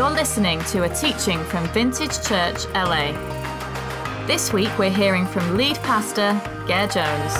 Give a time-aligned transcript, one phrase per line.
[0.00, 3.12] You're listening to a teaching from Vintage Church LA.
[4.26, 7.34] This week we're hearing from lead pastor Gare Jones.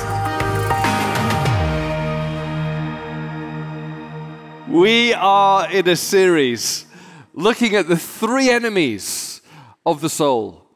[4.68, 6.84] We are in a series
[7.32, 9.40] looking at the three enemies
[9.86, 10.66] of the soul.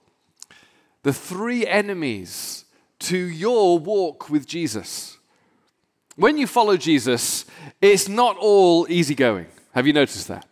[1.02, 2.64] The three enemies
[3.00, 5.18] to your walk with Jesus.
[6.16, 7.44] When you follow Jesus,
[7.82, 9.48] it's not all easygoing.
[9.74, 10.46] Have you noticed that?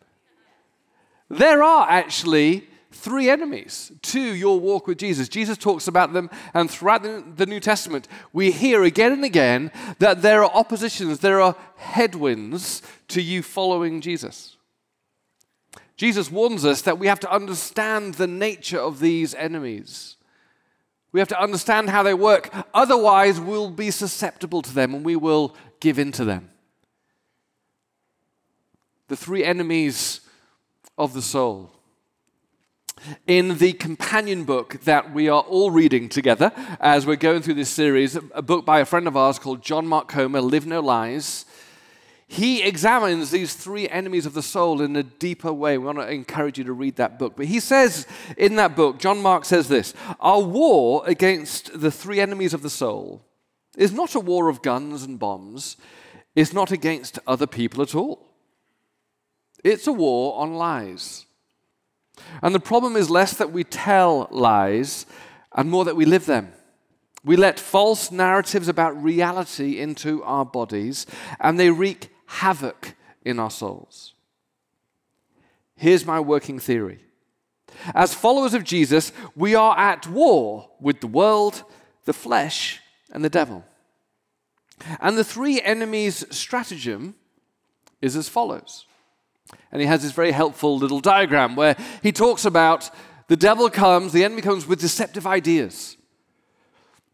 [1.32, 5.30] There are actually three enemies to your walk with Jesus.
[5.30, 7.04] Jesus talks about them, and throughout
[7.38, 12.82] the, New Testament, we hear again and again that there are oppositions, there are headwinds
[13.08, 14.58] to you following Jesus.
[15.96, 20.16] Jesus warns us that we have to understand the nature of these enemies.
[21.12, 22.52] We have to understand how they work.
[22.74, 26.50] Otherwise, we'll be susceptible to them and we will give in to them.
[29.08, 30.20] The three enemies
[30.98, 31.72] of the soul.
[33.26, 37.70] In the companion book that we are all reading together as we're going through this
[37.70, 41.46] series, a book by a friend of ours called John Mark Comer, Live No Lies,
[42.32, 45.76] he examines these three enemies of the soul in a deeper way.
[45.76, 47.34] We want to encourage you to read that book.
[47.36, 48.06] But he says
[48.38, 52.70] in that book, John Mark says this Our war against the three enemies of the
[52.70, 53.22] soul
[53.76, 55.76] is not a war of guns and bombs,
[56.34, 58.31] it's not against other people at all.
[59.62, 61.26] It's a war on lies.
[62.42, 65.06] And the problem is less that we tell lies
[65.54, 66.52] and more that we live them.
[67.24, 71.06] We let false narratives about reality into our bodies
[71.40, 74.14] and they wreak havoc in our souls.
[75.76, 77.00] Here's my working theory.
[77.94, 81.62] As followers of Jesus, we are at war with the world,
[82.04, 82.80] the flesh,
[83.12, 83.64] and the devil.
[85.00, 87.14] And the three enemies' stratagem
[88.00, 88.86] is as follows
[89.70, 92.90] and he has this very helpful little diagram where he talks about
[93.28, 95.96] the devil comes, the enemy comes with deceptive ideas,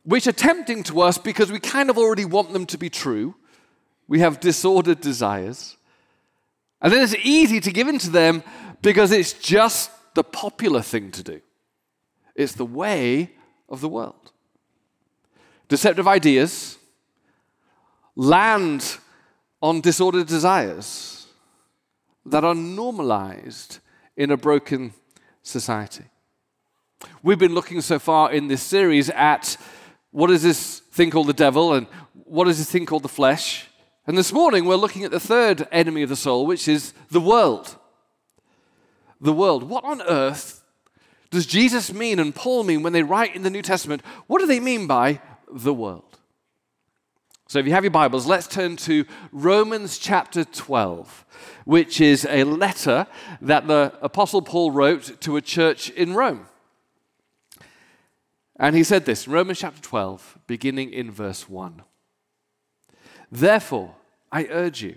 [0.05, 3.35] which are tempting to us because we kind of already want them to be true.
[4.09, 5.77] We have disordered desires.
[6.81, 8.43] And then it's easy to give in to them
[8.83, 11.41] because it's just the popular thing to do.
[12.35, 13.33] It's the way
[13.69, 14.33] of the world.
[15.69, 16.79] Deceptive ideas
[18.17, 18.99] land
[19.63, 21.18] on disordered desires
[22.31, 23.79] that are normalized
[24.17, 24.93] in a broken
[25.43, 26.05] society.
[27.23, 29.57] We've been looking so far in this series at
[30.11, 33.69] what is this thing called the devil and what is this thing called the flesh.
[34.07, 37.21] And this morning we're looking at the third enemy of the soul, which is the
[37.21, 37.77] world.
[39.21, 39.65] The world.
[39.65, 40.65] What on earth
[41.31, 44.03] does Jesus mean and Paul mean when they write in the New Testament?
[44.27, 45.21] What do they mean by
[45.53, 46.08] the world?
[47.49, 51.25] So if you have your Bibles, let's turn to Romans chapter 12
[51.69, 53.07] which is a letter
[53.43, 56.47] that the Apostle Paul wrote to a church in Rome.
[58.57, 61.83] And he said this Romans chapter 12, beginning in verse 1.
[63.31, 63.97] Therefore,
[64.33, 64.97] I urge you,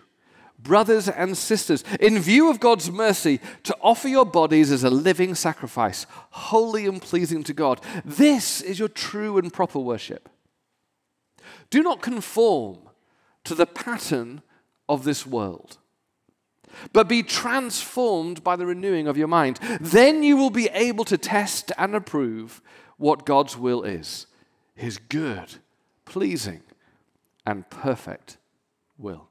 [0.57, 5.35] brothers and sisters, in view of God's mercy, to offer your bodies as a living
[5.35, 7.81] sacrifice, holy and pleasing to God.
[8.05, 10.29] This is your true and proper worship.
[11.69, 12.77] Do not conform
[13.43, 14.41] to the pattern
[14.87, 15.77] of this world
[16.93, 19.59] but be transformed by the renewing of your mind.
[19.79, 22.61] Then you will be able to test and approve
[22.97, 24.27] what God's will is
[24.75, 25.55] his good,
[26.05, 26.61] pleasing,
[27.45, 28.37] and perfect
[28.97, 29.27] will.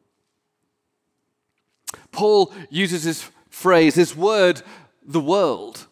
[2.13, 4.63] Paul uses this phrase, this word,
[5.03, 5.89] the world,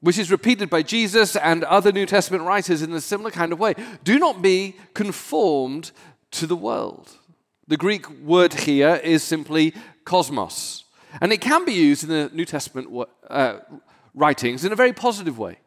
[0.00, 3.58] which is repeated by Jesus and other New Testament writers in a similar kind of
[3.58, 3.74] way.
[4.04, 5.90] Do not be conformed
[6.32, 7.16] to the world.
[7.66, 10.84] The Greek word here is simply cosmos.
[11.20, 12.88] And it can be used in the New Testament
[13.28, 13.58] uh,
[14.14, 15.58] writings in a very positive way,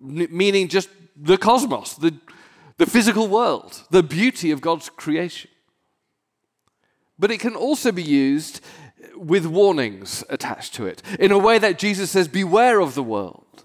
[0.00, 2.14] meaning just the cosmos, the,
[2.76, 5.50] the physical world, the beauty of God's creation.
[7.18, 8.60] But it can also be used
[9.14, 13.64] with warnings attached to it, in a way that Jesus says, Beware of the world.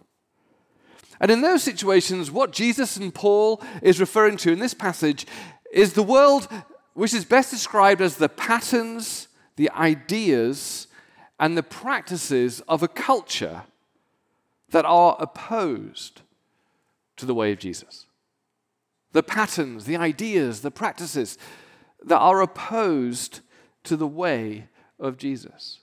[1.19, 5.27] And in those situations, what Jesus and Paul is referring to in this passage
[5.71, 6.47] is the world
[6.93, 10.87] which is best described as the patterns the ideas
[11.39, 13.63] and the practices of a culture
[14.69, 16.21] that are opposed
[17.17, 18.07] to the way of Jesus.
[19.11, 21.37] The patterns, the ideas, the practices
[22.03, 23.41] that are opposed
[23.83, 24.67] to the way
[25.01, 25.79] of Jesus.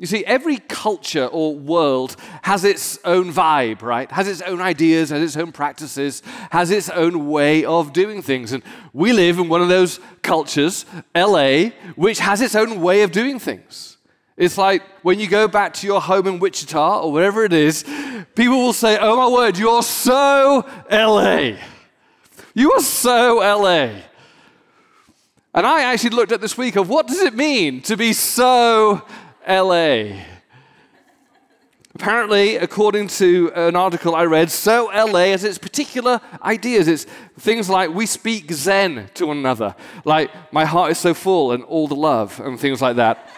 [0.00, 4.10] You see, every culture or world has its own vibe, right?
[4.10, 8.52] Has its own ideas, has its own practices, has its own way of doing things.
[8.52, 8.62] And
[8.94, 13.38] we live in one of those cultures, LA, which has its own way of doing
[13.38, 13.98] things.
[14.38, 17.82] It's like when you go back to your home in Wichita or wherever it is,
[18.34, 21.58] people will say, Oh my word, you're so LA.
[22.54, 24.00] You are so LA.
[25.52, 29.02] And I actually looked at this week of what does it mean to be so
[29.48, 30.22] LA?
[31.92, 36.86] Apparently, according to an article I read, so LA has its particular ideas.
[36.86, 37.04] It's
[37.36, 39.74] things like we speak Zen to one another,
[40.04, 43.28] like my heart is so full and all the love, and things like that.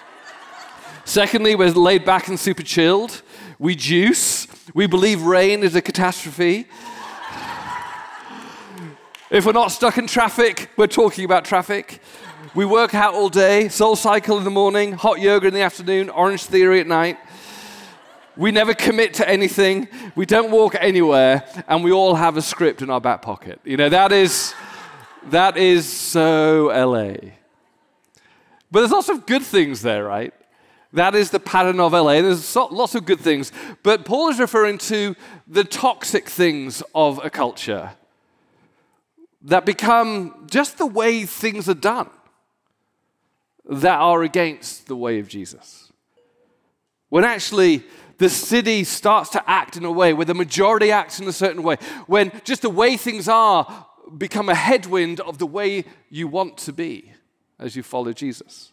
[1.07, 3.23] Secondly, we're laid back and super chilled.
[3.59, 4.47] We juice.
[4.75, 6.67] We believe rain is a catastrophe.
[9.33, 12.03] If we're not stuck in traffic, we're talking about traffic.
[12.55, 16.11] We work out all day, soul cycle in the morning, hot yoga in the afternoon,
[16.11, 17.17] orange theory at night.
[18.37, 19.89] We never commit to anything.
[20.17, 23.59] We don't walk anywhere, and we all have a script in our back pocket.
[23.65, 24.53] You know, that is,
[25.31, 27.31] that is so LA.
[28.71, 30.35] But there's lots of good things there, right?
[30.93, 32.21] That is the pattern of LA.
[32.21, 33.51] There's lots of good things.
[33.83, 35.17] But Paul is referring to
[35.49, 37.93] the toxic things of a culture
[39.45, 42.11] that become just the way things are done,
[43.69, 45.93] that are against the way of Jesus.
[47.09, 47.85] When actually
[48.19, 51.63] the city starts to act in a way where the majority acts in a certain
[51.63, 53.87] way, when just the way things are
[54.17, 57.13] become a headwind of the way you want to be
[57.59, 58.73] as you follow Jesus.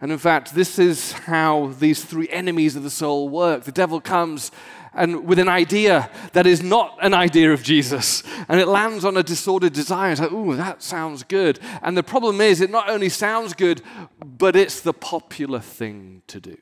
[0.00, 3.62] And in fact, this is how these three enemies of the soul work.
[3.62, 4.50] The devil comes
[4.94, 9.16] and with an idea that is not an idea of Jesus, and it lands on
[9.16, 10.12] a disordered desire.
[10.12, 11.58] It's like, ooh, that sounds good.
[11.82, 13.82] And the problem is, it not only sounds good,
[14.24, 16.56] but it's the popular thing to do.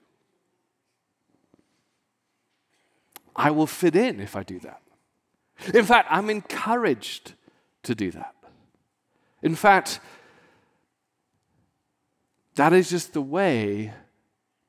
[3.35, 4.83] I will fit in if I do that.
[5.75, 7.35] In fact, I'm encouraged
[7.85, 8.35] to do that.
[9.43, 10.01] In fact,
[12.57, 13.93] that is just the way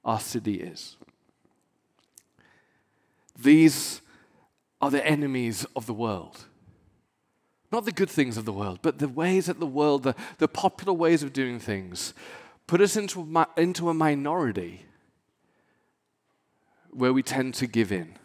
[0.06, 0.96] our city is.
[3.42, 4.02] These
[4.82, 6.46] are the enemies of the world.
[7.72, 10.48] Not the good things of the world, but the ways that the world, the, the
[10.48, 12.14] popular ways of doing things,
[12.68, 14.86] put us into a, into a minority
[16.92, 18.18] where we tend to give in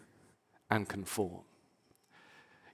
[0.69, 1.41] and conform.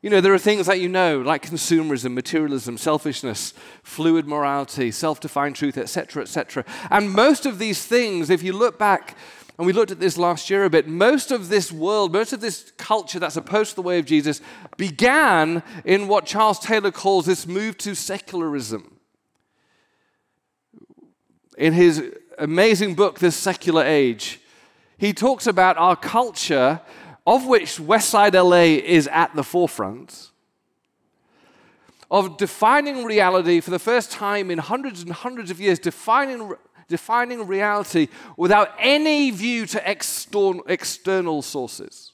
[0.01, 3.53] You know, there are things that you know, like consumerism, materialism, selfishness,
[3.83, 6.65] fluid morality, self defined truth, etc., etc.
[6.89, 9.15] And most of these things, if you look back,
[9.57, 12.41] and we looked at this last year a bit, most of this world, most of
[12.41, 14.41] this culture that's opposed to the way of Jesus
[14.77, 18.99] began in what Charles Taylor calls this move to secularism.
[21.57, 22.03] In his
[22.39, 24.39] amazing book, This Secular Age,
[24.97, 26.81] he talks about our culture
[27.25, 30.31] of which Westside LA is at the forefront,
[32.11, 36.53] of defining reality for the first time in hundreds and hundreds of years, defining,
[36.87, 38.07] defining reality
[38.37, 42.11] without any view to external, sources.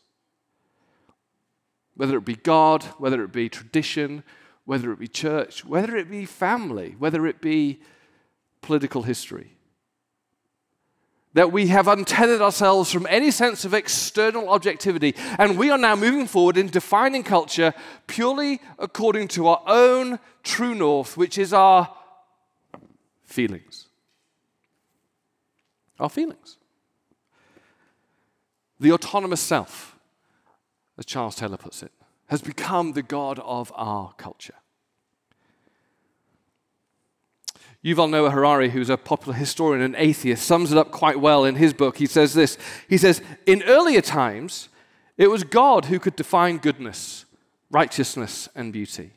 [1.95, 4.24] Whether it be God, whether it be tradition,
[4.66, 7.81] whether it be church, whether it be family, whether it be
[8.62, 9.57] political history
[11.33, 15.95] that we have untethered ourselves from any sense of external objectivity, and we are now
[15.95, 17.74] moving forward in defining culture
[18.07, 21.94] purely according to our own true north, which is our
[23.25, 23.88] feelings.
[26.00, 26.57] Our feelings.
[28.79, 29.98] The autonomous self,
[30.98, 31.91] as Charles Taylor puts it,
[32.27, 34.53] has become the God of our culture.
[37.84, 41.56] Yuval Noah Harari, who's a popular historian and atheist, sums it up quite well in
[41.56, 41.98] his book.
[41.98, 44.70] He says this He says, In earlier times,
[45.18, 47.25] it was God who could define goodness,
[47.72, 49.12] righteousness, and beauty.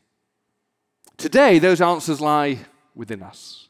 [1.17, 2.59] Today, those answers lie
[2.95, 3.69] within us.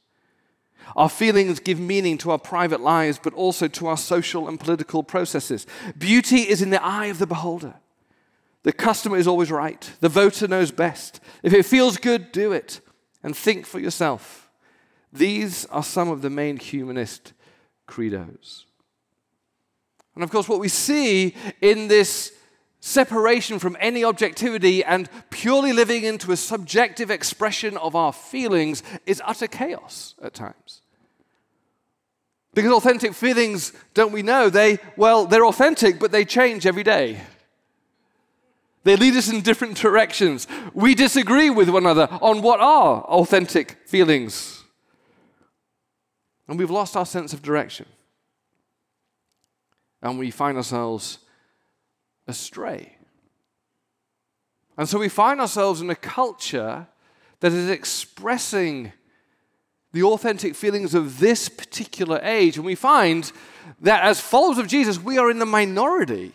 [0.96, 5.02] Our feelings give meaning to our private lives, but also to our social and political
[5.02, 5.66] processes.
[5.96, 7.74] Beauty is in the eye of the beholder.
[8.62, 9.90] The customer is always right.
[10.00, 11.20] The voter knows best.
[11.42, 12.80] If it feels good, do it
[13.22, 14.50] and think for yourself.
[15.12, 17.32] These are some of the main humanist
[17.86, 18.64] credos.
[20.14, 22.32] And of course, what we see in this
[22.82, 29.22] separation from any objectivity and purely living into a subjective expression of our feelings is
[29.24, 30.82] utter chaos at times.
[32.52, 37.22] Because authentic feelings, don't we know, they, well, they're authentic, but they change every day.
[38.84, 40.46] They lead us in different directions.
[40.74, 44.62] We disagree with one another on what are authentic feelings
[46.52, 47.86] and we've lost our sense of direction.
[50.02, 51.18] And we find ourselves
[52.26, 52.96] astray.
[54.76, 56.86] And so we find ourselves in a culture
[57.40, 58.92] that is expressing
[59.92, 62.56] the authentic feelings of this particular age.
[62.56, 63.30] And we find
[63.80, 66.32] that as followers of Jesus, we are in the minority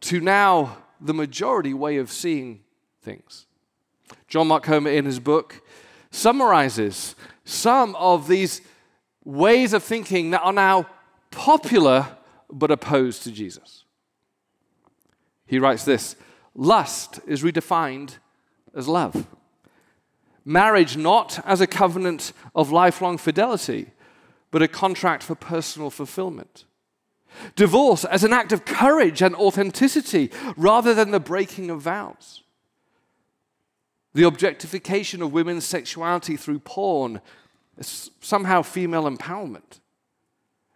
[0.00, 2.60] to now the majority way of seeing
[3.02, 3.46] things.
[4.26, 5.62] John Mark Comer, in his book,
[6.10, 8.60] summarizes some of these
[9.24, 10.86] ways of thinking that are now
[11.30, 12.06] popular
[12.50, 13.84] but opposed to Jesus.
[15.48, 16.14] He writes this
[16.54, 18.18] Lust is redefined
[18.74, 19.26] as love.
[20.44, 23.90] Marriage not as a covenant of lifelong fidelity,
[24.50, 26.64] but a contract for personal fulfillment.
[27.54, 32.42] Divorce as an act of courage and authenticity rather than the breaking of vows.
[34.14, 37.20] The objectification of women's sexuality through porn
[37.76, 39.80] is somehow female empowerment.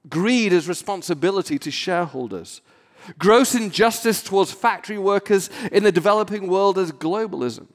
[0.08, 2.60] Greed as responsibility to shareholders.
[3.18, 7.66] Gross injustice towards factory workers in the developing world as globalism.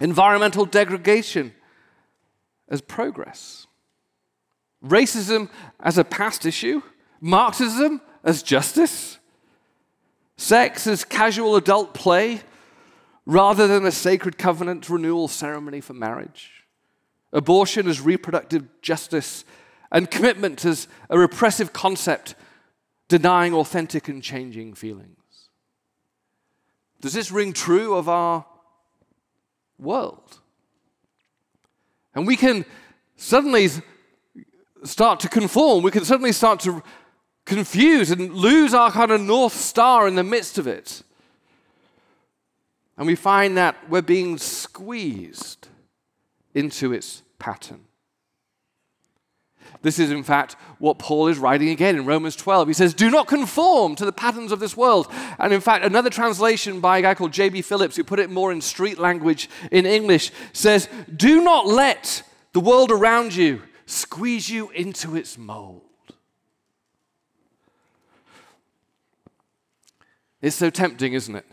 [0.00, 1.54] Environmental degradation
[2.68, 3.66] as progress.
[4.84, 5.48] Racism
[5.80, 6.82] as a past issue
[7.20, 9.18] Marxism as justice,
[10.36, 12.42] sex as casual adult play
[13.24, 16.64] rather than a sacred covenant renewal ceremony for marriage,
[17.32, 19.44] abortion as reproductive justice,
[19.90, 22.34] and commitment as a repressive concept
[23.08, 25.16] denying authentic and changing feelings.
[27.00, 28.44] Does this ring true of our
[29.78, 30.38] world?
[32.14, 32.64] And we can
[33.16, 33.68] suddenly
[34.84, 35.82] start to conform.
[35.82, 36.82] We can suddenly start to
[37.44, 41.02] confuse and lose our kind of North Star in the midst of it.
[42.96, 45.68] And we find that we're being squeezed
[46.54, 47.85] into its pattern.
[49.86, 52.66] This is, in fact, what Paul is writing again in Romans 12.
[52.66, 55.06] He says, Do not conform to the patterns of this world.
[55.38, 57.62] And in fact, another translation by a guy called J.B.
[57.62, 62.58] Phillips, who put it more in street language in English, says, Do not let the
[62.58, 65.82] world around you squeeze you into its mold.
[70.42, 71.46] It's so tempting, isn't it?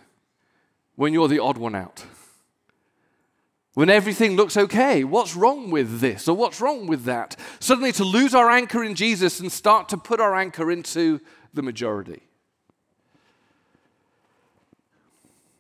[0.96, 2.04] When you're the odd one out.
[3.74, 7.36] When everything looks okay, what's wrong with this or what's wrong with that?
[7.60, 11.20] Suddenly to lose our anchor in Jesus and start to put our anchor into
[11.54, 12.22] the majority.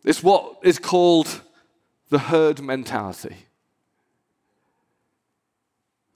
[0.03, 1.41] It's what is called
[2.09, 3.47] the herd mentality.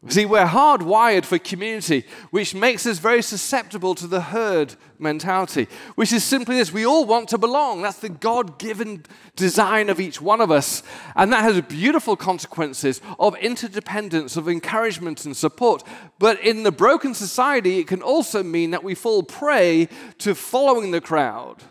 [0.09, 6.13] See, we're hardwired for community, which makes us very susceptible to the herd mentality, which
[6.13, 7.81] is simply this we all want to belong.
[7.81, 9.03] That's the God given
[9.35, 10.83] design of each one of us.
[11.15, 15.83] And that has beautiful consequences of interdependence, of encouragement and support.
[16.19, 19.89] But in the broken society, it can also mean that we fall prey
[20.19, 21.63] to following the crowd,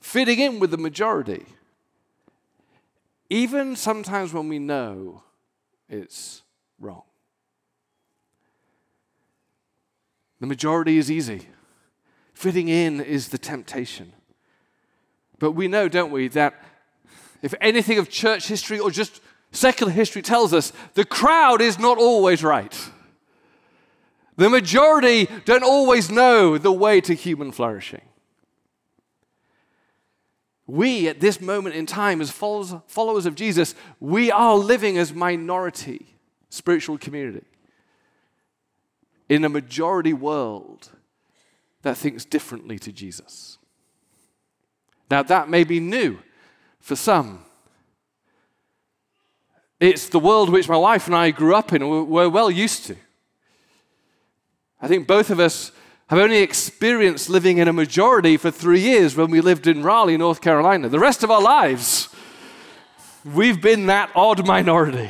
[0.00, 1.44] fitting in with the majority,
[3.28, 5.24] even sometimes when we know
[5.88, 6.41] it's
[6.82, 7.02] wrong.
[10.40, 11.46] The majority is easy,
[12.34, 14.12] fitting in is the temptation.
[15.38, 16.54] But we know, don't we, that
[17.42, 19.20] if anything of church history or just
[19.52, 22.76] secular history tells us, the crowd is not always right.
[24.36, 28.02] The majority don't always know the way to human flourishing.
[30.66, 36.12] We, at this moment in time, as followers of Jesus, we are living as minority
[36.52, 37.46] spiritual community
[39.30, 40.90] in a majority world
[41.80, 43.56] that thinks differently to Jesus.
[45.10, 46.18] Now, that may be new
[46.78, 47.44] for some.
[49.80, 52.84] It's the world which my wife and I grew up in, and we're well used
[52.86, 52.96] to.
[54.80, 55.72] I think both of us
[56.08, 60.18] have only experienced living in a majority for three years when we lived in Raleigh,
[60.18, 60.90] North Carolina.
[60.90, 62.10] The rest of our lives,
[63.24, 65.08] we've been that odd minority.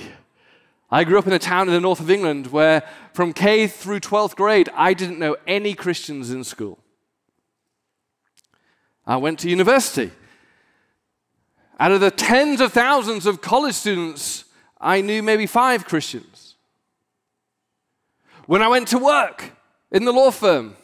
[0.93, 2.83] I grew up in a town in the north of England where,
[3.15, 6.79] from K through 12th grade, I didn't know any Christians in school.
[9.07, 10.11] I went to university.
[11.81, 14.45] Out of the tens of thousands of college students,
[14.79, 16.57] I knew maybe five Christians.
[18.45, 19.53] When I went to work
[19.91, 20.77] in the law firm,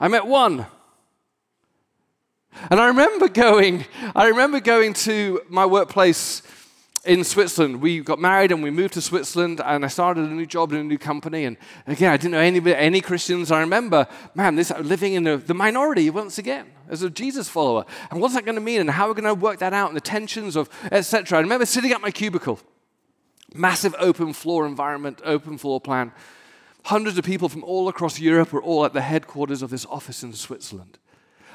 [0.00, 0.64] I met one.
[2.70, 6.40] And I remember going, I remember going to my workplace
[7.06, 7.80] in Switzerland.
[7.80, 10.78] We got married and we moved to Switzerland, and I started a new job in
[10.78, 11.44] a new company.
[11.44, 13.50] And again, I didn't know any, any Christians.
[13.50, 17.48] I remember, man, this uh, living in the, the minority once again as a Jesus
[17.48, 17.84] follower.
[18.10, 18.80] And what's that going to mean?
[18.80, 19.88] And how are we going to work that out?
[19.88, 21.38] And the tensions of etc.
[21.38, 22.60] I remember sitting at my cubicle,
[23.54, 26.12] massive open floor environment, open floor plan.
[26.84, 30.22] Hundreds of people from all across Europe were all at the headquarters of this office
[30.22, 30.98] in Switzerland.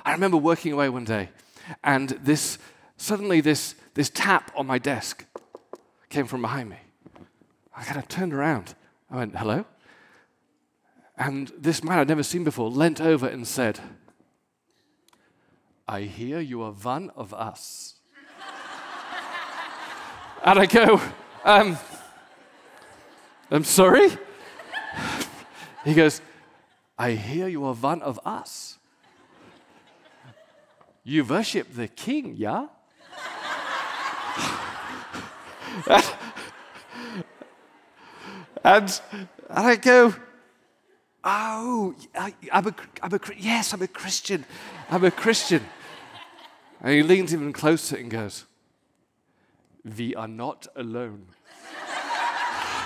[0.04, 1.30] I remember working away one day,
[1.84, 2.58] and this
[2.98, 5.26] suddenly this, this tap on my desk
[6.12, 6.78] came from behind me.
[7.76, 8.76] I kind of turned around.
[9.10, 9.66] I went, hello?
[11.18, 13.80] And this man I'd never seen before leant over and said,
[15.88, 17.96] I hear you are one of us.
[20.44, 21.02] and I go,
[21.44, 21.78] um,
[23.50, 24.10] I'm sorry?
[25.86, 26.22] he goes,
[26.98, 28.78] I hear you are one of us.
[31.04, 32.68] You worship the king, yeah?
[38.64, 40.14] and, and I go,
[41.24, 44.44] Oh, I, am a, I'm a, yes, I'm a Christian.
[44.90, 45.64] I'm a Christian.
[46.82, 48.46] And he leans even closer and goes,
[49.98, 51.28] We are not alone.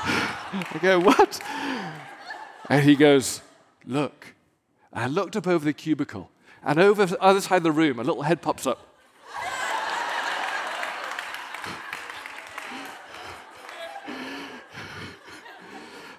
[0.07, 1.41] I go, What?
[2.69, 3.41] And he goes,
[3.85, 4.33] Look.
[4.95, 6.31] I looked up over the cubicle,
[6.63, 8.94] and over the other side of the room, a little head pops up.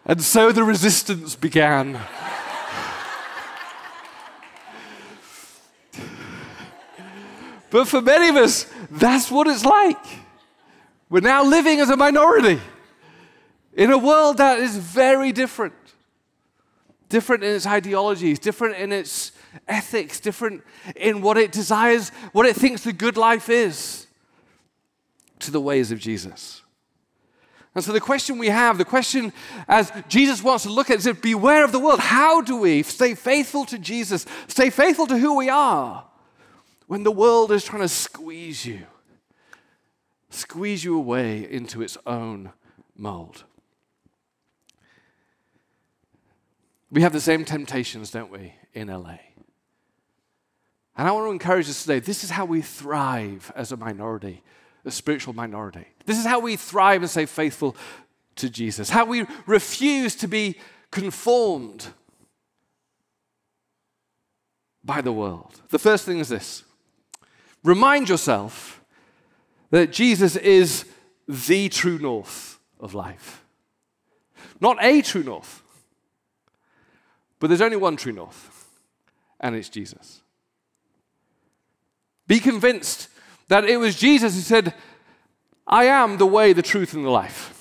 [0.08, 2.00] And so the resistance began.
[7.70, 9.98] but for many of us, that's what it's like.
[11.10, 12.60] We're now living as a minority
[13.74, 15.74] in a world that is very different.
[17.08, 19.32] Different in its ideologies, different in its
[19.66, 20.62] ethics, different
[20.94, 24.06] in what it desires, what it thinks the good life is,
[25.40, 26.62] to the ways of Jesus.
[27.76, 29.34] And so the question we have, the question
[29.68, 32.00] as Jesus wants to look at is beware of the world.
[32.00, 36.06] How do we stay faithful to Jesus, stay faithful to who we are
[36.86, 38.86] when the world is trying to squeeze you,
[40.30, 42.50] squeeze you away into its own
[42.96, 43.44] mold?
[46.90, 49.18] We have the same temptations, don't we, in LA?
[50.96, 54.42] And I want to encourage us today this is how we thrive as a minority
[54.86, 55.84] a spiritual minority.
[56.06, 57.76] This is how we thrive and stay faithful
[58.36, 60.56] to Jesus, how we refuse to be
[60.90, 61.88] conformed
[64.84, 65.60] by the world.
[65.70, 66.62] The first thing is this
[67.64, 68.80] remind yourself
[69.70, 70.86] that Jesus is
[71.28, 73.44] the true north of life.
[74.60, 75.62] Not a true north,
[77.40, 78.68] but there's only one true north,
[79.40, 80.22] and it's Jesus.
[82.28, 83.08] Be convinced
[83.48, 84.74] that it was Jesus who said,
[85.66, 87.52] I am the way, the truth, and the life.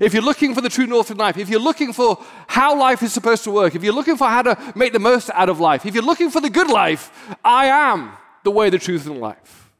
[0.00, 3.02] If you're looking for the true north in life, if you're looking for how life
[3.02, 5.60] is supposed to work, if you're looking for how to make the most out of
[5.60, 7.10] life, if you're looking for the good life,
[7.44, 8.12] I am
[8.44, 9.70] the way, the truth, and the life.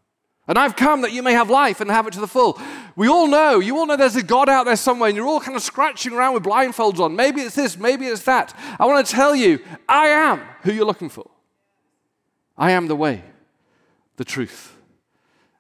[0.49, 2.61] And I've come that you may have life and have it to the full.
[2.97, 5.41] We all know, you all know there's a God out there somewhere, and you're all
[5.41, 7.15] kind of scratching around with blindfolds on.
[7.15, 8.55] Maybe it's this, maybe it's that.
[8.79, 11.31] I want to tell you, I am who you're looking for.
[12.59, 13.23] I am the way,
[14.17, 14.77] the truth,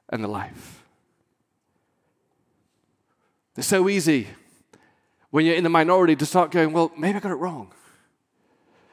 [0.08, 0.84] and the life.
[3.56, 4.28] It's so easy
[5.30, 7.72] when you're in the minority to start going, well, maybe I got it wrong.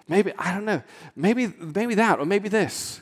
[0.08, 0.82] Maybe, I don't know,
[1.16, 3.02] maybe, maybe that, or maybe this.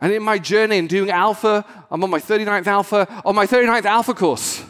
[0.00, 3.84] And in my journey in doing Alpha, I'm on my 39th Alpha, on my 39th
[3.84, 4.64] Alpha course,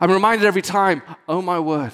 [0.00, 1.92] I'm reminded every time, oh my word,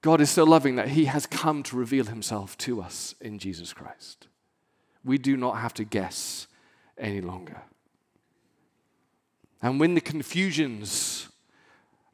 [0.00, 3.72] God is so loving that He has come to reveal Himself to us in Jesus
[3.72, 4.28] Christ.
[5.04, 6.46] We do not have to guess
[6.98, 7.60] any longer.
[9.62, 11.28] And when the confusions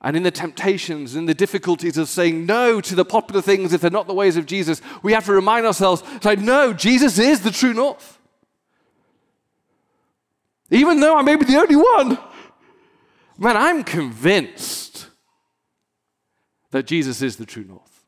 [0.02, 3.80] and in the temptations and the difficulties of saying no to the popular things if
[3.80, 7.42] they're not the ways of Jesus, we have to remind ourselves, say, no, Jesus is
[7.42, 8.18] the true north.
[10.70, 12.18] Even though I may be the only one,
[13.36, 15.08] man, I'm convinced
[16.70, 18.04] that Jesus is the true north.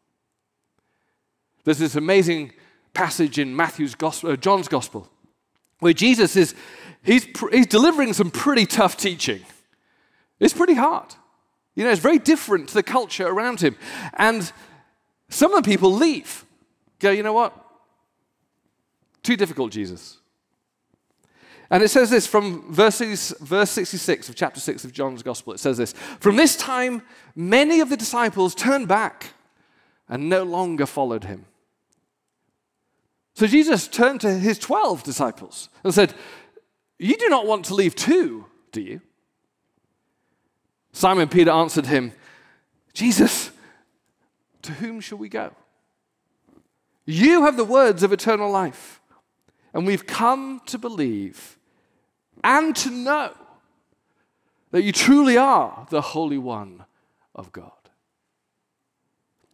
[1.65, 2.53] There's this amazing
[2.95, 5.09] passage in Matthew's gospel, uh, John's gospel,
[5.81, 6.55] where Jesus is
[7.03, 9.41] he's, he's delivering some pretty tough teaching.
[10.41, 11.15] It's pretty hard.
[11.75, 13.77] You know, it's very different to the culture around him.
[14.15, 14.53] And
[15.29, 16.45] some of the people leave.
[16.99, 17.57] Go, you know what?
[19.23, 20.19] Too difficult, Jesus.
[21.71, 25.55] And it says this from verses, verse 66 of chapter 6 of John's Gospel.
[25.55, 27.03] It says this From this time,
[27.35, 29.33] many of the disciples turned back
[30.09, 31.47] and no longer followed him.
[33.35, 36.15] So Jesus turned to his 12 disciples and said,
[36.99, 39.01] You do not want to leave too, do you?
[40.93, 42.13] Simon Peter answered him,
[42.93, 43.51] Jesus,
[44.63, 45.53] to whom shall we go?
[47.05, 49.01] You have the words of eternal life,
[49.75, 51.59] and we've come to believe
[52.45, 53.33] and to know
[54.71, 56.85] that you truly are the Holy One
[57.35, 57.73] of God.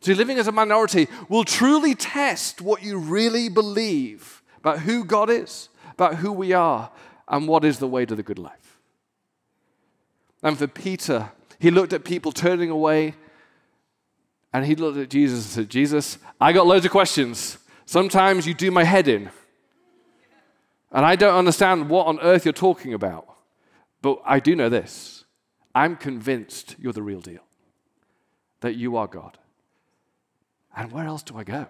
[0.01, 5.29] So, living as a minority will truly test what you really believe about who God
[5.29, 6.91] is, about who we are,
[7.27, 8.79] and what is the way to the good life.
[10.43, 13.15] And for Peter, He looked at people turning away
[14.53, 17.59] and he looked at Jesus and said, Jesus, I got loads of questions.
[17.85, 19.31] Sometimes you do my head in.
[20.91, 23.27] And I don't understand what on earth you're talking about.
[24.01, 25.25] But I do know this
[25.75, 27.43] I'm convinced you're the real deal,
[28.61, 29.39] that you are God.
[30.79, 31.67] And where else do I go?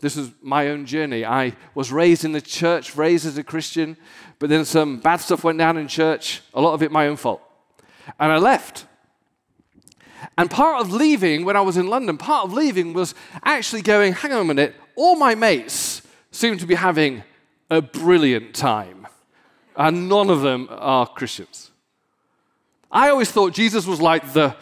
[0.00, 1.24] This is my own journey.
[1.24, 3.96] I was raised in the church, raised as a Christian,
[4.40, 7.16] but then some bad stuff went down in church, a lot of it my own
[7.16, 7.40] fault.
[8.18, 8.86] And I left.
[10.36, 14.14] And part of leaving, when I was in London, part of leaving was actually going,
[14.14, 17.22] hang on a minute, all my mates seem to be having
[17.70, 19.06] a brilliant time,
[19.76, 21.70] and none of them are Christians.
[22.90, 24.56] I always thought Jesus was like the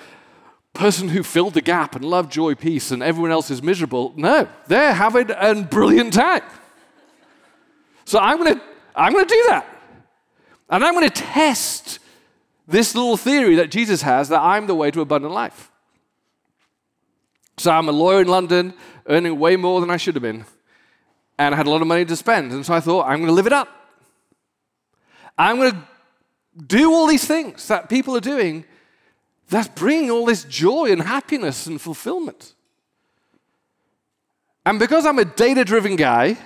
[0.79, 4.15] person who filled the gap and loved joy, peace, and everyone else is miserable.
[4.17, 6.43] No, they're having a brilliant time.
[8.05, 8.63] So I'm going to
[8.95, 9.67] I'm going to do that.
[10.71, 11.99] And I'm going to test
[12.67, 15.71] this little theory that Jesus has that I'm the way to abundant life.
[17.57, 18.73] So I'm a lawyer in London,
[19.09, 20.45] earning way more than I should have been,
[21.39, 22.53] and I had a lot of money to spend.
[22.53, 23.69] And so I thought, I'm going to live it up.
[25.37, 25.79] I'm going to
[26.65, 28.65] do all these things that people are doing
[29.49, 32.55] that's bringing all this joy and happiness and fulfillment.
[34.65, 36.37] And because I'm a data driven guy,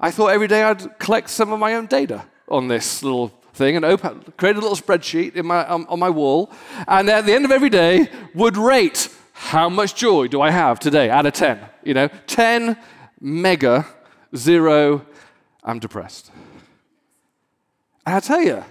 [0.00, 3.76] I thought every day I'd collect some of my own data on this little thing
[3.76, 6.50] and open, create a little spreadsheet my, um, on my wall.
[6.86, 10.78] And at the end of every day, would rate how much joy do I have
[10.78, 11.58] today out of 10?
[11.84, 12.78] You know, 10
[13.20, 13.86] mega,
[14.34, 15.04] zero,
[15.62, 16.30] I'm depressed.
[18.06, 18.64] And I tell you,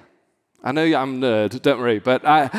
[0.64, 2.50] I know I'm a nerd, don't worry, but I,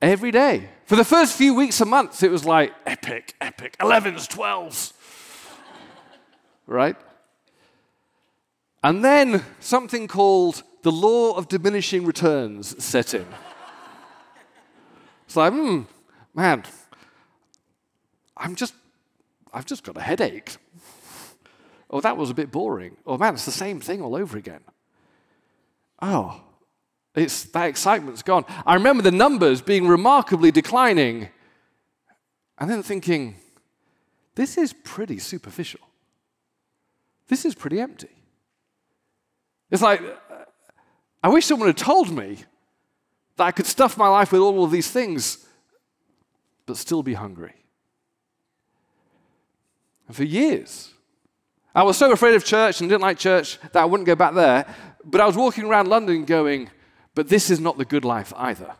[0.00, 0.68] every day.
[0.86, 4.92] For the first few weeks a month, it was like epic, epic, 11s, 12s.
[6.66, 6.96] right?
[8.82, 13.26] And then something called the law of diminishing returns set in.
[15.26, 15.82] it's like, hmm,
[16.34, 16.62] man,
[18.36, 18.74] I'm just,
[19.52, 20.56] I've just got a headache.
[21.90, 22.96] Oh, that was a bit boring.
[23.06, 24.60] Oh, man, it's the same thing all over again.
[26.02, 26.42] Oh,
[27.22, 28.44] it's, that excitement's gone.
[28.64, 31.28] I remember the numbers being remarkably declining,
[32.58, 33.36] and then thinking,
[34.34, 35.80] this is pretty superficial.
[37.28, 38.10] This is pretty empty.
[39.70, 40.00] It's like,
[41.22, 42.44] I wish someone had told me
[43.36, 45.46] that I could stuff my life with all of these things,
[46.66, 47.54] but still be hungry.
[50.06, 50.92] And for years,
[51.74, 54.34] I was so afraid of church and didn't like church that I wouldn't go back
[54.34, 54.66] there.
[55.04, 56.70] But I was walking around London going,
[57.16, 58.74] but this is not the good life either.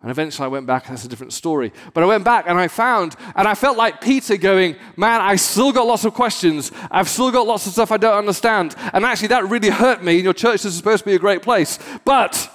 [0.00, 1.72] And eventually I went back, and that's a different story.
[1.92, 5.34] But I went back and I found, and I felt like Peter going, Man, I
[5.34, 6.70] still got lots of questions.
[6.90, 8.76] I've still got lots of stuff I don't understand.
[8.92, 10.14] And actually, that really hurt me.
[10.14, 11.78] And your church is supposed to be a great place.
[12.04, 12.50] But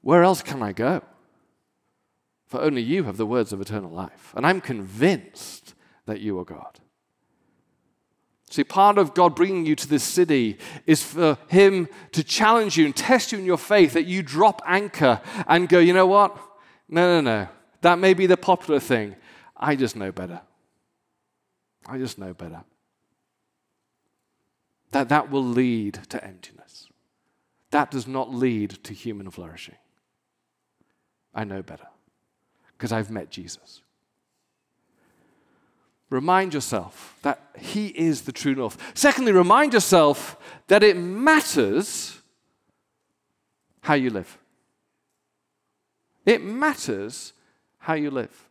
[0.00, 1.02] where else can I go?
[2.46, 4.32] For only you have the words of eternal life.
[4.36, 5.74] And I'm convinced
[6.06, 6.78] that you are God.
[8.50, 12.86] See, part of God bringing you to this city is for Him to challenge you
[12.86, 16.36] and test you in your faith that you drop anchor and go, you know what?
[16.88, 17.48] No, no, no.
[17.82, 19.16] That may be the popular thing.
[19.56, 20.40] I just know better.
[21.86, 22.64] I just know better.
[24.92, 26.88] That that will lead to emptiness.
[27.70, 29.76] That does not lead to human flourishing.
[31.34, 31.88] I know better
[32.72, 33.82] because I've met Jesus.
[36.10, 38.78] Remind yourself that He is the true north.
[38.94, 40.36] Secondly, remind yourself
[40.68, 42.18] that it matters
[43.82, 44.38] how you live.
[46.24, 47.32] It matters
[47.78, 48.48] how you live.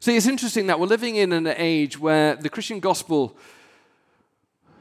[0.00, 3.36] See, it's interesting that we're living in an age where the Christian gospel,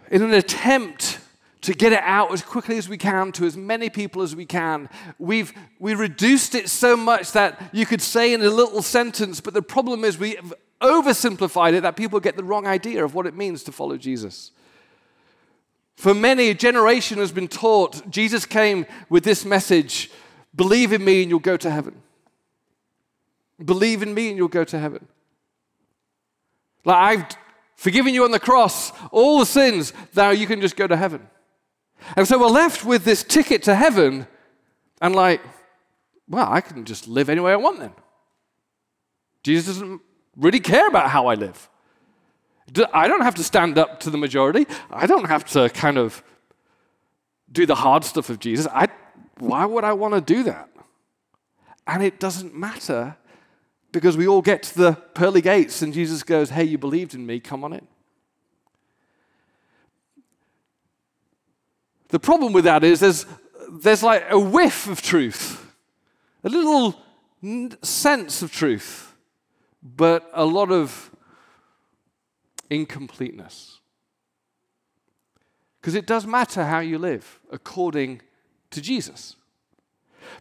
[0.09, 1.19] in an attempt
[1.61, 4.45] to get it out as quickly as we can to as many people as we
[4.45, 4.89] can.
[5.19, 9.53] We've we reduced it so much that you could say in a little sentence, but
[9.53, 13.35] the problem is we've oversimplified it that people get the wrong idea of what it
[13.35, 14.51] means to follow Jesus.
[15.95, 20.09] For many, a generation has been taught Jesus came with this message
[20.53, 22.01] believe in me and you'll go to heaven.
[23.63, 25.07] Believe in me and you'll go to heaven.
[26.83, 27.37] Like I've
[27.75, 31.27] forgiven you on the cross, all the sins, now you can just go to heaven.
[32.15, 34.27] And so we're left with this ticket to heaven
[35.01, 35.41] and like,
[36.27, 37.93] well, I can just live any way I want then.
[39.43, 40.01] Jesus doesn't
[40.35, 41.69] really care about how I live.
[42.93, 44.65] I don't have to stand up to the majority.
[44.89, 46.23] I don't have to kind of
[47.51, 48.67] do the hard stuff of Jesus.
[48.67, 48.87] I,
[49.39, 50.69] why would I want to do that?
[51.85, 53.17] And it doesn't matter
[53.91, 57.25] because we all get to the pearly gates and Jesus goes, Hey, you believed in
[57.25, 57.87] me, come on in.
[62.11, 63.25] The problem with that is there's,
[63.71, 65.65] there's like a whiff of truth,
[66.43, 66.95] a little
[67.81, 69.15] sense of truth,
[69.81, 71.09] but a lot of
[72.69, 73.79] incompleteness.
[75.79, 78.21] Because it does matter how you live according
[78.69, 79.35] to Jesus.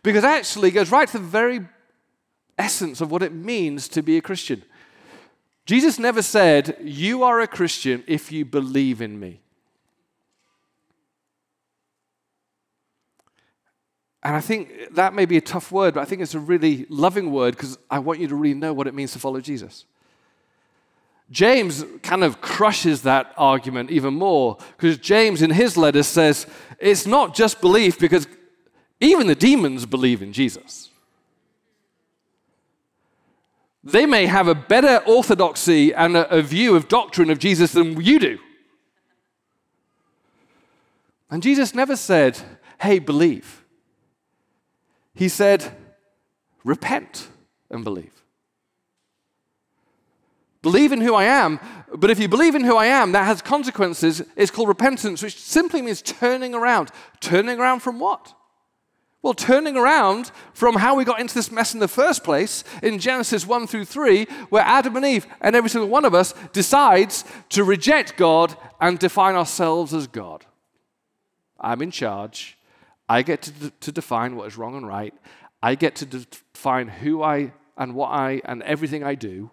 [0.02, 1.60] Because actually, it goes right to the very
[2.58, 4.62] essence of what it means to be a Christian.
[5.66, 9.40] Jesus never said, You are a Christian if you believe in me.
[14.22, 16.86] And I think that may be a tough word, but I think it's a really
[16.90, 19.86] loving word because I want you to really know what it means to follow Jesus.
[21.30, 26.46] James kind of crushes that argument even more because James, in his letter, says
[26.78, 28.26] it's not just belief because
[29.00, 30.90] even the demons believe in Jesus.
[33.82, 38.18] They may have a better orthodoxy and a, view of doctrine of Jesus than you
[38.18, 38.38] do.
[41.30, 42.38] And Jesus never said,
[42.80, 43.59] hey, believe.
[45.14, 45.76] He said,
[46.64, 47.28] repent
[47.70, 48.12] and believe.
[50.62, 51.58] Believe in who I am,
[51.94, 54.22] but if you believe in who I am, that has consequences.
[54.36, 56.90] It's called repentance, which simply means turning around.
[57.20, 58.34] Turning around from what?
[59.22, 62.98] Well, turning around from how we got into this mess in the first place in
[62.98, 67.24] Genesis 1 through 3, where Adam and Eve and every single one of us decides
[67.50, 70.46] to reject God and define ourselves as God.
[71.58, 72.56] I'm in charge.
[73.10, 75.12] I get to, to define what is wrong and right.
[75.60, 79.50] I get to define who I and what I and everything I do.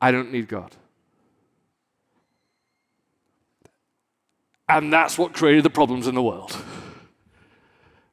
[0.00, 0.76] I don't need God.
[4.68, 6.56] And that's what created the problems in the world.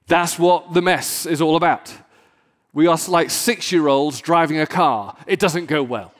[0.08, 1.93] That's what the mess is all about.
[2.74, 5.15] We are like six year olds driving a car.
[5.28, 6.12] It doesn't go well.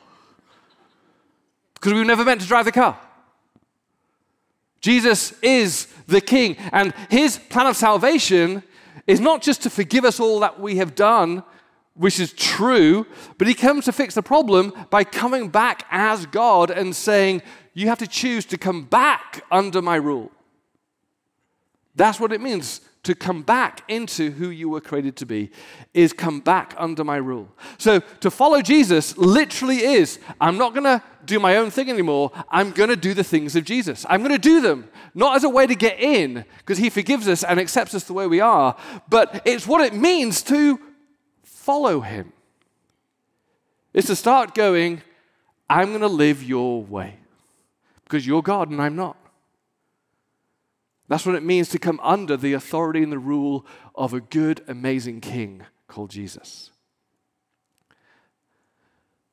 [1.74, 3.00] Because we were never meant to drive the car.
[4.84, 8.62] Jesus is the King, and his plan of salvation
[9.08, 11.42] is not just to forgive us all that we have done,
[11.94, 16.70] which is true, but he comes to fix the problem by coming back as God
[16.70, 17.42] and saying,
[17.74, 20.32] You have to choose to come back under my rule.
[21.96, 25.52] That's what it means to come back into who you were created to be,
[25.94, 27.50] is come back under my rule.
[27.78, 32.32] So to follow Jesus literally is I'm not going to do my own thing anymore.
[32.50, 34.06] I'm going to do the things of Jesus.
[34.10, 37.28] I'm going to do them, not as a way to get in, because he forgives
[37.28, 38.76] us and accepts us the way we are,
[39.10, 40.80] but it's what it means to
[41.44, 42.32] follow him.
[43.94, 45.02] It's to start going,
[45.70, 47.18] I'm going to live your way,
[48.06, 49.18] because you're God and I'm not.
[51.08, 54.64] That's what it means to come under the authority and the rule of a good,
[54.68, 56.72] amazing king called Jesus.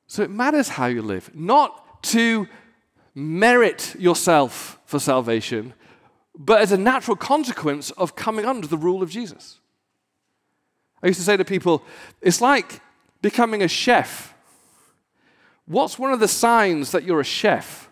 [0.06, 2.48] So it matters how you live, not to
[3.14, 5.74] merit yourself for salvation,
[6.36, 9.60] but as a natural consequence of coming under the rule of Jesus.
[11.02, 11.82] I used to say to people,
[12.20, 12.80] it's like
[13.22, 14.34] becoming a chef.
[15.66, 17.88] What's one of the signs that you're a chef?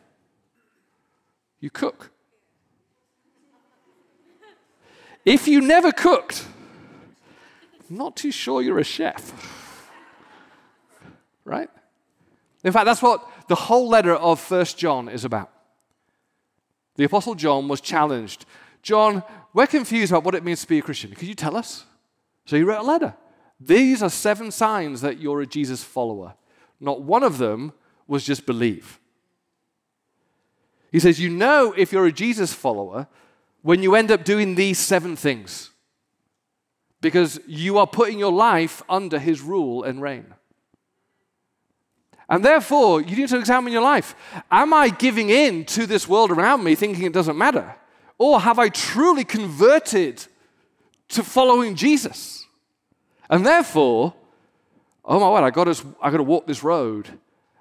[1.60, 2.10] You cook.
[5.28, 6.46] If you never cooked,
[7.90, 9.92] I'm not too sure you're a chef.
[11.44, 11.68] Right?
[12.64, 15.50] In fact, that's what the whole letter of First John is about.
[16.96, 18.46] The Apostle John was challenged.
[18.82, 21.14] John, we're confused about what it means to be a Christian.
[21.14, 21.84] Could you tell us?
[22.46, 23.14] So he wrote a letter.
[23.60, 26.36] These are seven signs that you're a Jesus follower.
[26.80, 27.74] Not one of them
[28.06, 28.98] was just believe.
[30.90, 33.08] He says, You know if you're a Jesus follower
[33.62, 35.70] when you end up doing these seven things
[37.00, 40.34] because you are putting your life under his rule and reign.
[42.28, 44.14] And therefore, you need to examine your life.
[44.50, 47.74] Am I giving in to this world around me thinking it doesn't matter?
[48.18, 50.24] Or have I truly converted
[51.10, 52.46] to following Jesus?
[53.30, 54.12] And therefore,
[55.04, 55.68] oh my word, I got
[56.02, 57.08] I got to walk this road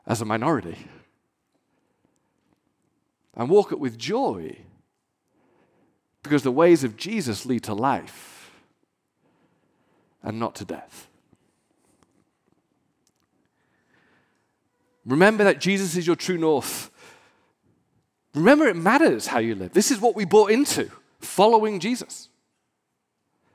[0.05, 0.77] as a minority.
[3.35, 4.57] And walk it with joy
[6.27, 8.51] because the ways of Jesus lead to life
[10.21, 11.07] and not to death.
[15.05, 16.91] Remember that Jesus is your true north.
[18.35, 19.71] Remember, it matters how you live.
[19.71, 22.29] This is what we bought into following Jesus.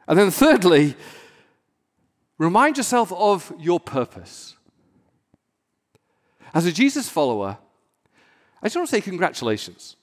[0.08, 0.96] And then, thirdly,
[2.38, 4.56] remind yourself of your purpose.
[6.54, 7.58] As a Jesus follower,
[8.62, 9.96] I just want to say congratulations.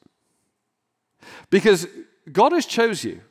[1.50, 1.88] Because
[2.32, 3.22] God has chose you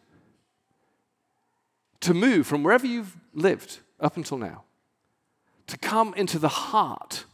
[2.01, 4.65] to move from wherever you've lived up until now,
[5.67, 7.25] to come into the heart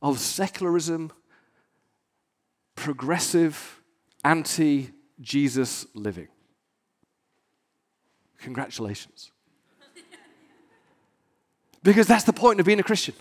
[0.00, 1.12] of secularism,
[2.74, 3.80] progressive,
[4.24, 6.28] anti Jesus living.
[8.38, 9.30] Congratulations.
[11.82, 13.14] because that's the point of being a Christian.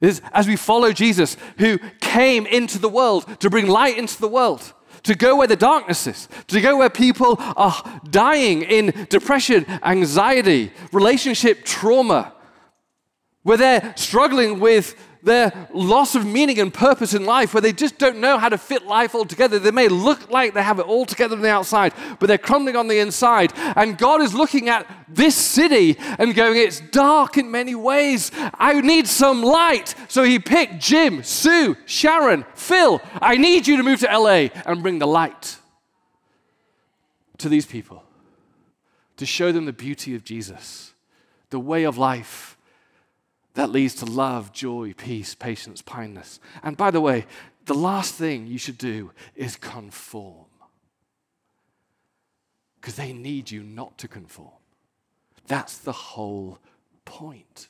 [0.00, 4.28] Is as we follow Jesus, who came into the world to bring light into the
[4.28, 4.74] world,
[5.04, 10.72] to go where the darkness is, to go where people are dying in depression, anxiety,
[10.92, 12.32] relationship trauma,
[13.42, 17.98] where they're struggling with their loss of meaning and purpose in life, where they just
[17.98, 19.58] don't know how to fit life all together.
[19.58, 22.76] They may look like they have it all together on the outside, but they're crumbling
[22.76, 23.52] on the inside.
[23.76, 28.30] And God is looking at this city and going, It's dark in many ways.
[28.54, 29.94] I need some light.
[30.08, 33.00] So he picked Jim, Sue, Sharon, Phil.
[33.20, 35.56] I need you to move to LA and bring the light
[37.38, 38.02] to these people,
[39.16, 40.92] to show them the beauty of Jesus,
[41.50, 42.53] the way of life
[43.54, 46.40] that leads to love, joy, peace, patience, kindness.
[46.62, 47.26] And by the way,
[47.66, 50.46] the last thing you should do is conform.
[52.80, 54.50] Because they need you not to conform.
[55.46, 56.58] That's the whole
[57.04, 57.68] point.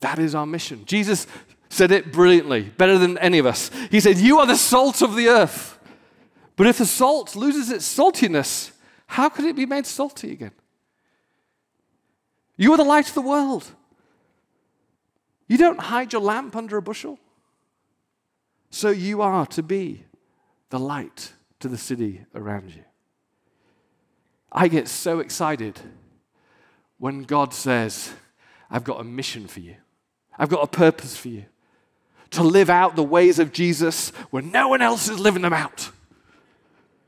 [0.00, 0.84] That is our mission.
[0.84, 1.26] Jesus
[1.68, 3.70] said it brilliantly, better than any of us.
[3.90, 5.78] He said, You are the salt of the earth.
[6.56, 8.72] But if the salt loses its saltiness,
[9.06, 10.52] how could it be made salty again?
[12.56, 13.70] You are the light of the world.
[15.48, 17.18] You don't hide your lamp under a bushel.
[18.70, 20.04] So you are to be
[20.70, 22.82] the light to the city around you.
[24.50, 25.78] I get so excited
[26.98, 28.12] when God says,
[28.70, 29.76] I've got a mission for you,
[30.38, 31.44] I've got a purpose for you
[32.30, 35.90] to live out the ways of Jesus when no one else is living them out.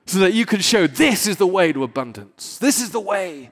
[0.06, 2.56] So that you can show this is the way to abundance.
[2.58, 3.50] This is the way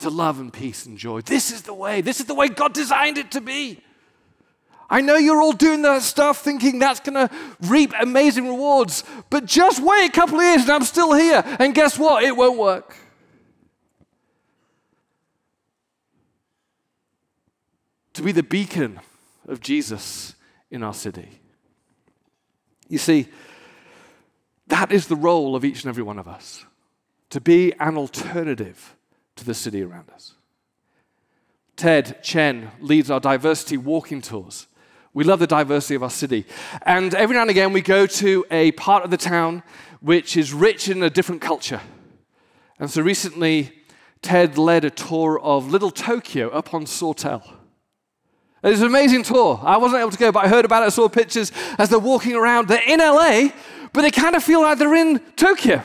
[0.00, 1.20] to love and peace and joy.
[1.22, 2.00] This is the way.
[2.00, 3.80] This is the way God designed it to be.
[4.88, 9.44] I know you're all doing that stuff thinking that's going to reap amazing rewards, but
[9.44, 11.42] just wait a couple of years and I'm still here.
[11.58, 12.22] And guess what?
[12.22, 12.96] It won't work.
[18.14, 19.00] To be the beacon
[19.48, 20.34] of Jesus
[20.70, 21.40] in our city.
[22.88, 23.28] You see,
[24.68, 26.64] that is the role of each and every one of us
[27.30, 28.96] to be an alternative
[29.36, 30.34] to the city around us.
[31.76, 34.66] Ted Chen leads our diversity walking tours.
[35.12, 36.46] We love the diversity of our city.
[36.82, 39.62] And every now and again, we go to a part of the town
[40.00, 41.80] which is rich in a different culture.
[42.78, 43.72] And so recently,
[44.22, 47.42] Ted led a tour of Little Tokyo up on Sawtelle.
[48.62, 49.60] It was an amazing tour.
[49.62, 50.86] I wasn't able to go, but I heard about it.
[50.86, 52.68] I saw pictures as they're walking around.
[52.68, 53.48] They're in LA,
[53.92, 55.82] but they kind of feel like they're in Tokyo.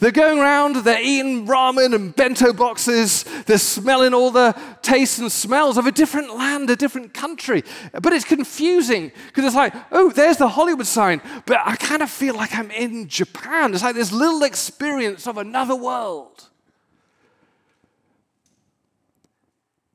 [0.00, 5.30] They're going around, they're eating ramen and bento boxes, they're smelling all the tastes and
[5.30, 7.62] smells of a different land, a different country.
[7.92, 12.10] But it's confusing because it's like, oh, there's the Hollywood sign, but I kind of
[12.10, 13.74] feel like I'm in Japan.
[13.74, 16.48] It's like this little experience of another world.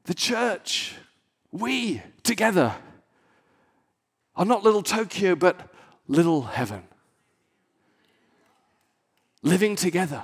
[0.04, 0.94] The church,
[1.52, 2.76] we together,
[4.36, 5.68] are not little Tokyo, but
[6.08, 6.84] little heaven
[9.46, 10.24] living together,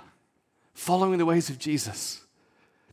[0.74, 2.22] following the ways of Jesus,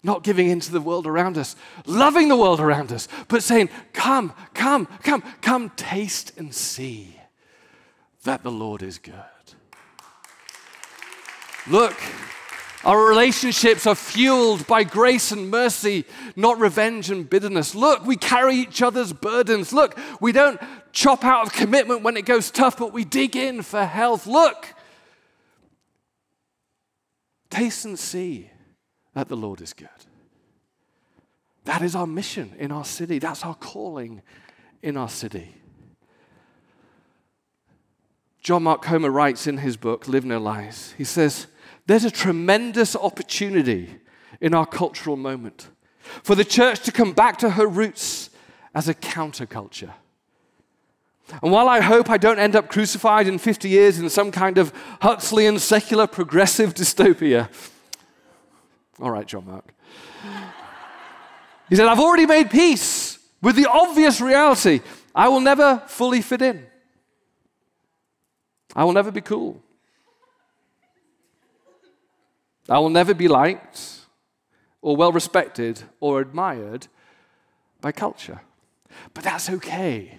[0.03, 3.69] not giving in to the world around us, loving the world around us, but saying,
[3.93, 7.19] Come, come, come, come, taste and see
[8.23, 9.15] that the Lord is good.
[11.67, 11.97] Look,
[12.85, 16.05] our relationships are fueled by grace and mercy,
[16.37, 17.75] not revenge and bitterness.
[17.75, 19.73] Look, we carry each other's burdens.
[19.73, 20.61] Look, we don't
[20.93, 24.27] chop out of commitment when it goes tough, but we dig in for health.
[24.27, 24.75] Look,
[27.51, 28.51] Taste and see
[29.15, 29.89] that the Lord is good.
[31.65, 33.19] That is our mission in our city.
[33.19, 34.23] That's our calling
[34.83, 35.55] in our city.
[38.41, 41.49] John Mark Comer writes in his book, Live No Lies, he says,
[41.87, 43.97] There's a tremendous opportunity
[44.41, 45.69] in our cultural moment
[46.23, 48.31] for the church to come back to her roots
[48.75, 49.93] as a counterculture.
[51.43, 54.59] And while I hope I don't end up crucified in 50 years in some kind
[54.59, 57.49] of Huxleyan secular progressive dystopia,
[59.01, 59.75] all right, John Mark.
[61.69, 64.81] He said, I've already made peace with the obvious reality
[65.15, 66.67] I will never fully fit in.
[68.75, 69.61] I will never be cool.
[72.69, 73.81] I will never be liked
[74.81, 76.87] or well respected or admired
[77.81, 78.41] by culture.
[79.15, 80.17] But that's okay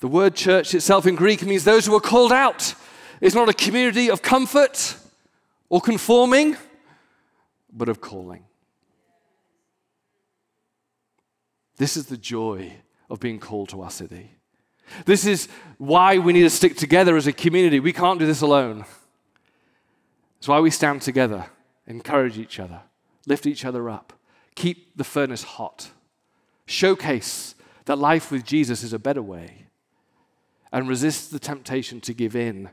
[0.00, 2.74] the word church itself in Greek means those who are called out.
[3.20, 4.96] It's not a community of comfort
[5.68, 6.56] or conforming,
[7.72, 8.44] but of calling.
[11.76, 12.72] This is the joy
[13.08, 14.32] of being called to our city.
[15.04, 17.80] This is why we need to stick together as a community.
[17.80, 18.84] We can't do this alone.
[20.38, 21.46] It's why we stand together,
[21.86, 22.80] encourage each other,
[23.26, 24.12] lift each other up,
[24.54, 25.90] keep the furnace hot,
[26.66, 27.54] showcase
[27.86, 29.65] that life with Jesus is a better way,
[30.72, 32.70] and resist the temptation to give in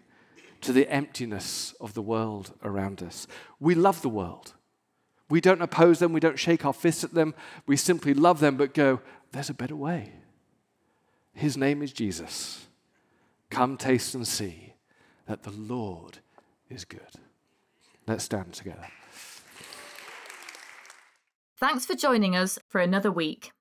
[0.61, 3.27] to the emptiness of the world around us.
[3.59, 4.53] We love the world.
[5.29, 7.33] We don't oppose them, we don't shake our fists at them,
[7.65, 10.11] we simply love them, but go, there's a better way.
[11.33, 12.67] His name is Jesus.
[13.49, 14.73] Come taste and see
[15.25, 16.19] that the Lord
[16.69, 17.01] is good.
[18.07, 18.87] Let's stand together.
[21.57, 23.51] Thanks for joining us for another week.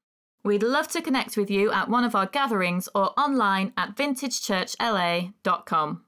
[0.44, 6.04] We'd love to connect with you at one of our gatherings or online at vintagechurchla.com.